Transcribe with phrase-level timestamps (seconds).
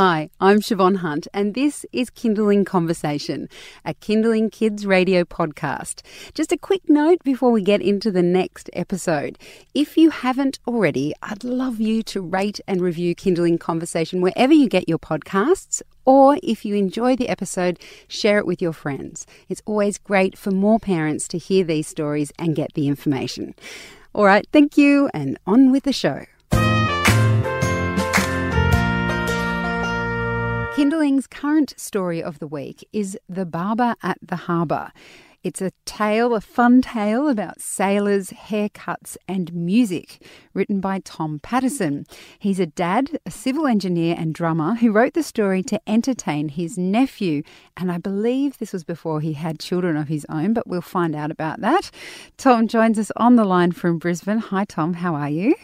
[0.00, 3.48] Hi, I'm Siobhan Hunt, and this is Kinderling Conversation,
[3.84, 6.02] a Kinderling Kids radio podcast.
[6.34, 9.40] Just a quick note before we get into the next episode.
[9.74, 14.68] If you haven't already, I'd love you to rate and review Kinderling Conversation wherever you
[14.68, 15.82] get your podcasts.
[16.04, 19.26] Or if you enjoy the episode, share it with your friends.
[19.48, 23.52] It's always great for more parents to hear these stories and get the information.
[24.14, 26.24] All right, thank you, and on with the show.
[30.78, 34.92] Kinderling's current story of the week is The Barber at the Harbour.
[35.42, 40.22] It's a tale, a fun tale about sailors, haircuts, and music,
[40.54, 42.06] written by Tom Patterson.
[42.38, 46.78] He's a dad, a civil engineer, and drummer who wrote the story to entertain his
[46.78, 47.42] nephew.
[47.76, 51.16] And I believe this was before he had children of his own, but we'll find
[51.16, 51.90] out about that.
[52.36, 54.38] Tom joins us on the line from Brisbane.
[54.38, 54.94] Hi, Tom.
[54.94, 55.56] How are you?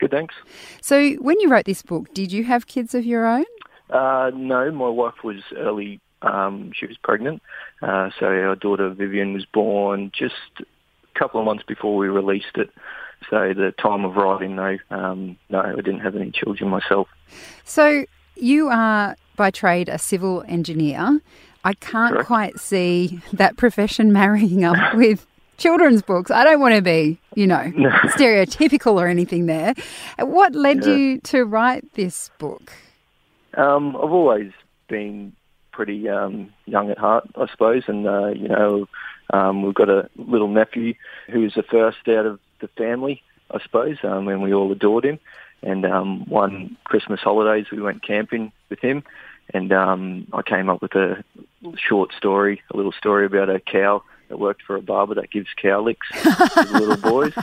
[0.00, 0.34] Good, thanks.
[0.82, 3.44] So, when you wrote this book, did you have kids of your own?
[3.90, 6.00] Uh, no, my wife was early.
[6.22, 7.40] Um, she was pregnant,
[7.80, 12.56] uh, so our daughter Vivian was born just a couple of months before we released
[12.56, 12.70] it.
[13.30, 17.08] So the time of writing, no, um, no, I didn't have any children myself.
[17.64, 18.04] So
[18.36, 21.20] you are by trade a civil engineer.
[21.64, 22.26] I can't Correct.
[22.26, 26.30] quite see that profession marrying up with children's books.
[26.30, 27.88] I don't want to be, you know, No.
[28.14, 29.72] stereotypical or anything there.
[30.18, 30.94] What led Yeah.
[30.96, 32.72] you to write this book?
[33.54, 34.52] Um, I've always
[34.88, 35.34] been
[35.72, 38.88] pretty um, young at heart, I suppose, and uh, you know,
[39.32, 40.94] um, we've got a little nephew
[41.30, 45.18] who's the first out of the family, I suppose, um, and we all adored him.
[45.62, 49.04] And um, one Christmas holidays, we went camping with him,
[49.52, 51.22] and um, I came up with a
[51.76, 55.48] short story, a little story about a cow that worked for a barber that gives
[55.60, 57.34] cow licks to little boys.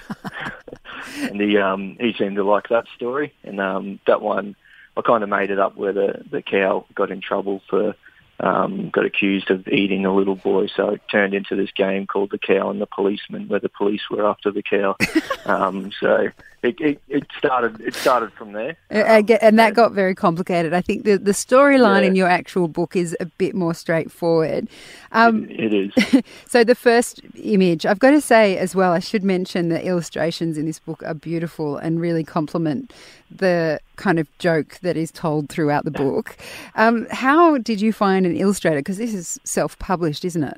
[1.18, 4.56] and he um, he seemed to like that story, and um, that one
[4.98, 7.96] I kind of made it up where the the cow got in trouble for
[8.40, 12.32] um, got accused of eating a little boy, so it turned into this game called
[12.32, 14.96] the cow and the policeman, where the police were after the cow.
[15.46, 16.30] um, so
[16.68, 18.76] it, it, it started it started from there.
[18.92, 20.74] Get- and that got very complicated.
[20.74, 22.08] I think the, the storyline Yeah.
[22.10, 24.68] in your actual book is a bit more straightforward.
[25.12, 26.24] Um, it is.
[26.48, 30.58] So the first image, I've got to say as well, I should mention the illustrations
[30.58, 32.94] in this book are beautiful and really complement
[33.30, 36.38] the kind of joke that is told throughout the book.
[36.76, 38.78] Um, how did you find an illustrator?
[38.78, 40.58] Because this is self-published, isn't it?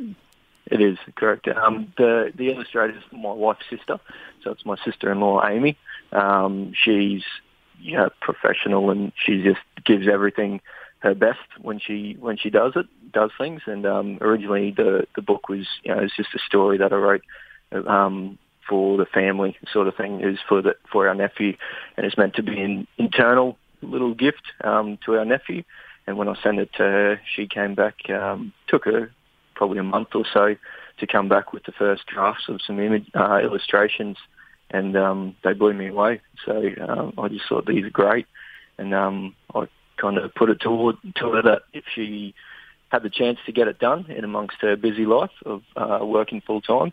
[0.71, 1.47] It is correct.
[1.47, 3.99] Um, the the illustrator is my wife's sister,
[4.43, 5.77] so it's my sister-in-law Amy.
[6.11, 7.23] Um, she's
[7.81, 10.61] you know, professional and she just gives everything
[10.99, 13.61] her best when she when she does it, does things.
[13.65, 16.97] And um, originally the the book was you know it's just a story that I
[16.97, 17.23] wrote
[17.87, 18.37] um,
[18.67, 20.21] for the family sort of thing.
[20.21, 21.55] is for the for our nephew,
[21.95, 25.63] and it's meant to be an internal little gift um, to our nephew.
[26.05, 28.09] And when I sent it to her, she came back.
[28.09, 29.11] Um, took her
[29.55, 30.55] probably a month or so
[30.99, 34.17] to come back with the first drafts of some image uh, illustrations,
[34.71, 36.21] and um, they blew me away.
[36.45, 38.27] So um, I just thought these are great,
[38.77, 42.33] and um, I kind of put it toward to her that if she
[42.89, 46.41] had the chance to get it done in amongst her busy life of uh, working
[46.41, 46.91] full time,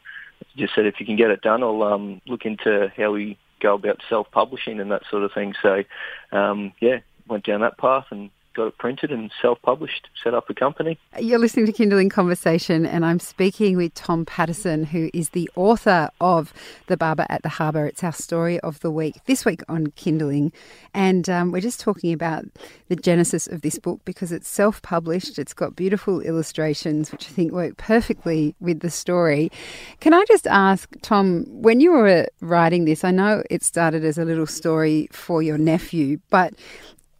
[0.57, 3.75] just said if you can get it done, I'll um, look into how we go
[3.75, 5.55] about self-publishing and that sort of thing.
[5.63, 5.85] So
[6.33, 10.55] um, yeah, went down that path and got it printed and self-published, set up a
[10.55, 10.99] company.
[11.19, 16.09] You're listening to Kinderling Conversation, and I'm speaking with Tom Patterson, who is the author
[16.21, 16.55] of
[16.87, 17.87] The Barber at the Harbour.
[17.87, 20.53] It's our story of the week, this week on Kinderling.
[20.95, 22.47] And um, we're just talking about
[22.89, 27.33] the genesis of this book because it's self published, it's got beautiful illustrations, which I
[27.33, 29.53] think work perfectly with the story.
[30.01, 34.17] Can I just ask, Tom, when you were writing this, I know it started as
[34.17, 36.55] a little story for your nephew, but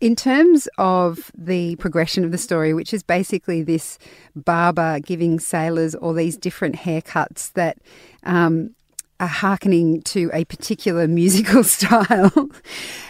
[0.01, 3.99] in terms of the progression of the story, which is basically this
[4.35, 7.79] barber giving sailors all these different haircuts that
[8.25, 8.75] um,
[9.21, 12.51] are hearkening to a particular musical style,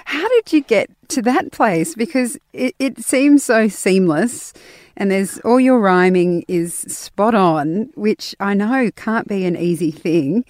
[0.05, 1.95] how did you get to that place?
[1.95, 4.53] Because it, it seems so seamless.
[4.97, 9.91] And there's all your rhyming is spot on, which I know can't be an easy
[9.91, 10.45] thing.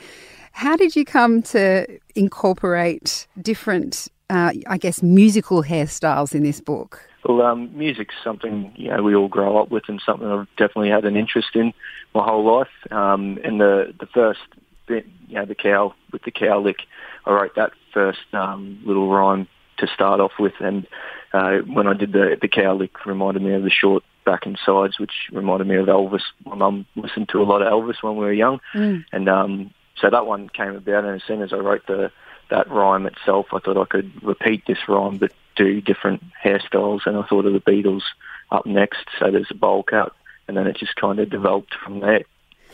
[0.52, 7.00] How did you come to incorporate different uh, I guess, musical hairstyles in this book?
[7.24, 10.90] Well, um, music's something you know we all grow up with, and something I've definitely
[10.90, 11.72] had an interest in
[12.14, 12.68] my whole life.
[12.92, 14.40] Um, and the the first
[14.86, 16.78] bit, you know, the cow with the cow lick,
[17.24, 20.86] I wrote that first um, little rhyme to start off with, and
[21.32, 24.58] uh, when I did the the cow lick, reminded me of the short back and
[24.64, 26.22] sides, which reminded me of Elvis.
[26.44, 29.04] My mum listened to a lot of Elvis when we were young, Mm.
[29.12, 29.70] and um,
[30.00, 31.04] so that one came about.
[31.04, 32.10] And as soon as I wrote the
[32.50, 37.16] that rhyme itself, I thought I could repeat this rhyme, but do different hairstyles, and
[37.16, 38.02] I thought of the Beatles
[38.50, 39.06] up next.
[39.18, 40.12] So there's a bowl cut,
[40.46, 42.24] and then it just kind of developed from there.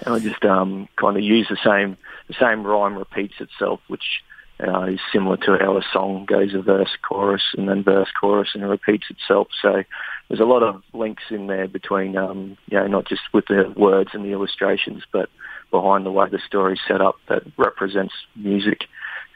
[0.04, 1.96] And I just um, kind of use the same
[2.28, 4.22] the same rhyme repeats itself, which
[4.60, 8.50] uh, is similar to how a song goes a verse, chorus, and then verse, chorus,
[8.54, 9.48] and it repeats itself.
[9.60, 9.82] So
[10.28, 13.72] there's a lot of links in there between, um, you know, not just with the
[13.76, 15.28] words and the illustrations, but
[15.70, 18.84] behind the way the story's set up that represents music.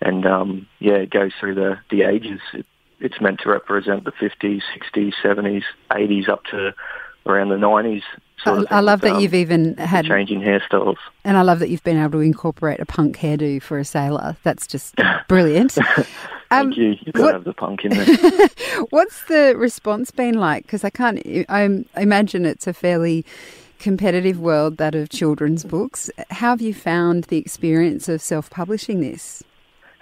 [0.00, 2.40] And um, yeah, it goes through the the ages.
[2.52, 2.66] It,
[2.98, 6.74] it's meant to represent the 50s, 60s, 70s, 80s, up to
[7.26, 8.02] around the 90s.
[8.44, 11.82] I, I, love that um, you've even had changing hairstyles, and I love that you've
[11.82, 14.36] been able to incorporate a punk hairdo for a sailor.
[14.44, 14.94] That's just
[15.28, 15.72] brilliant.
[15.72, 16.06] Thank
[16.50, 16.96] um, you.
[17.00, 18.48] You've got what, to have the punk in there.
[18.90, 20.62] what's the response been like?
[20.62, 21.20] Because I can't.
[21.48, 23.24] I imagine it's a fairly
[23.78, 26.08] competitive world, that of children's books.
[26.30, 29.42] How have you found the experience of self-publishing this?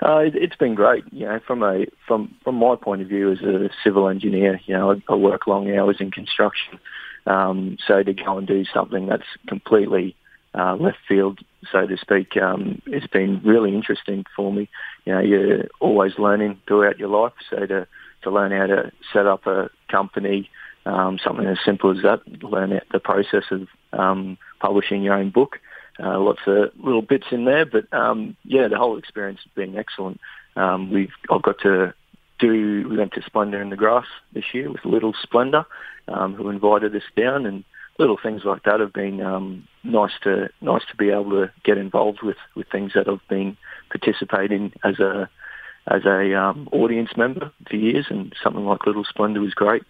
[0.04, 1.04] Uh, it, has been great.
[1.12, 4.76] You know, from a from from my point of view as a civil engineer, you
[4.76, 6.78] know, I, I work long hours in construction.
[7.26, 10.14] Um, so to go and do something that's completely
[10.54, 11.40] uh, left field,
[11.72, 14.68] so to speak, um, it's been really interesting for me.
[15.06, 17.32] You know, you're always learning throughout your life.
[17.48, 17.86] So to
[18.24, 20.50] to learn how to set up a company,
[20.84, 25.60] um, something as simple as that, learn the process of um, publishing your own book.
[26.02, 29.78] Uh, lots of little bits in there, but um, yeah, the whole experience has been
[29.78, 30.20] excellent.
[30.56, 31.94] Um, we've I've got to
[32.40, 32.88] do.
[32.88, 35.66] We went to Splendour in the Grass this year with Little Splendour,
[36.08, 37.64] um, who invited us down, and
[37.98, 41.78] little things like that have been um, nice to nice to be able to get
[41.78, 43.56] involved with with things that I've been
[43.90, 45.28] participating as a
[45.86, 49.82] as a um, audience member for years, and something like Little Splendour was great.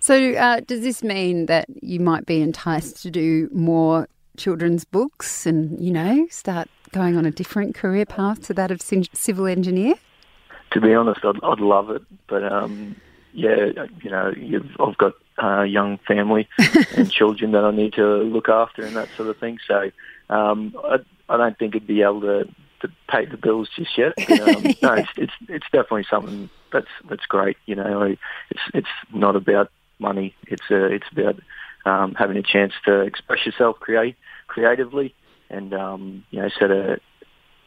[0.00, 5.46] So, uh, does this mean that you might be enticed to do more children's books
[5.46, 9.94] and, you know, start going on a different career path to that of civil engineer?
[10.72, 12.02] To be honest, I'd, I'd love it.
[12.28, 12.96] But, um,
[13.32, 13.66] yeah,
[14.02, 14.32] you know,
[14.80, 16.48] I've got a young family
[16.96, 19.58] and children that I need to look after and that sort of thing.
[19.66, 19.90] So
[20.30, 20.98] um, I,
[21.28, 22.44] I don't think I'd be able to,
[22.80, 24.14] to pay the bills just yet.
[24.16, 27.56] But, um, no, it's, it's, it's definitely something that's that's great.
[27.66, 28.16] You know,
[28.50, 30.34] it's it's not about money.
[30.46, 31.40] It's uh, it's about
[31.84, 34.16] um, having a chance to express yourself create
[34.56, 35.14] creatively,
[35.50, 36.98] and um, you know, set a.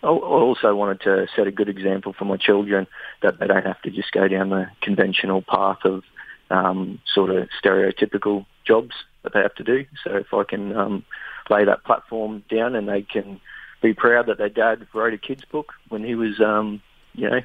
[0.02, 2.88] I also wanted to set a good example for my children
[3.22, 6.04] that they don't have to just go down the conventional path of
[6.50, 9.86] um, sort of stereotypical jobs that they have to do.
[10.04, 11.06] So if I can um,
[11.50, 13.42] lay that platform down and they can
[13.82, 16.82] be proud that their dad wrote a kids book when he was, um,
[17.14, 17.42] you know,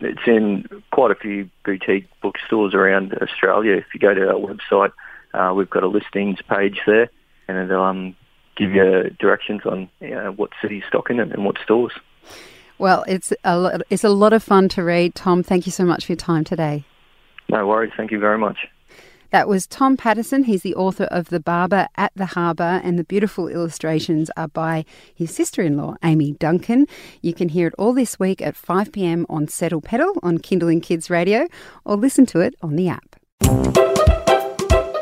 [0.00, 3.74] it's in quite a few boutique bookstores around Australia.
[3.74, 4.92] If you go to our website,
[5.34, 7.10] uh, we've got a listings page there,
[7.46, 8.16] and it'll um,
[8.56, 11.92] give you directions on you know, what city's stocking it and what stores.
[12.78, 15.14] Well, it's a lot, it's a lot of fun to read.
[15.14, 16.84] Tom, thank you so much for your time today.
[17.48, 17.92] No worries.
[17.96, 18.68] Thank you very much.
[19.30, 20.44] That was Tom Patterson.
[20.44, 24.86] He's the author of The Barber at the Harbour, and the beautiful illustrations are by
[25.14, 26.86] his sister in law, Amy Duncan.
[27.20, 30.82] You can hear it all this week at 5 pm on Settle Petal on Kinderling
[30.82, 31.46] Kids Radio,
[31.84, 33.16] or listen to it on the app.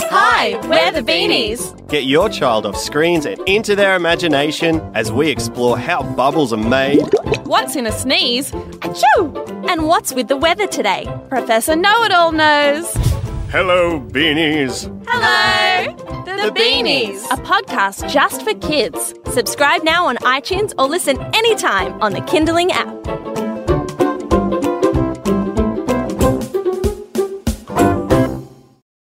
[0.09, 1.88] Hi, we're the Beanies.
[1.88, 6.56] Get your child off screens and into their imagination as we explore how bubbles are
[6.56, 7.09] made.
[7.45, 8.50] What's in a sneeze?
[8.50, 9.71] Achoo!
[9.71, 11.06] And what's with the weather today?
[11.28, 13.05] Professor Know It All knows.
[13.50, 14.85] Hello, Beanies.
[15.09, 15.95] Hello.
[16.25, 19.15] The, the Beanies, a podcast just for kids.
[19.33, 23.36] Subscribe now on iTunes or listen anytime on the Kinderling app.